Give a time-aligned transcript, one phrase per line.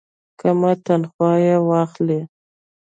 [0.39, 2.19] کمه تنخواه واخلي.